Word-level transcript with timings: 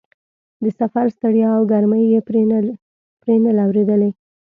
د 0.63 0.65
سفر 0.79 1.05
ستړیا 1.17 1.49
او 1.57 1.61
ګرمۍ 1.71 2.03
یې 2.13 2.19
پرې 3.23 3.37
نه 3.45 3.51
لورېدلې. 3.57 4.09